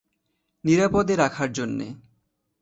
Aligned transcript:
নিরাপদে 0.63 1.15
রাখার 1.15 1.49
জন্যে। 1.53 1.87